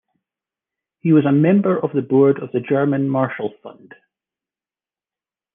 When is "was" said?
1.13-1.27